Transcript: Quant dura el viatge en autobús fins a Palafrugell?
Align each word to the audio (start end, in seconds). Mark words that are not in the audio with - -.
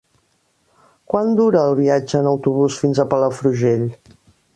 Quant 1.13 1.29
dura 1.39 1.61
el 1.71 1.75
viatge 1.79 2.21
en 2.21 2.31
autobús 2.31 2.79
fins 2.85 3.03
a 3.05 3.09
Palafrugell? 3.13 3.85